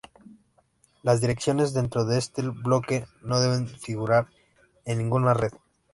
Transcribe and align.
Las 1.03 1.21
direcciones 1.21 1.73
dentro 1.75 2.05
de 2.05 2.17
este 2.17 2.41
bloque 2.41 3.05
no 3.21 3.39
deben 3.39 3.67
figurar 3.67 4.25
en 4.83 4.97
ninguna 4.97 5.35
red. 5.35 5.51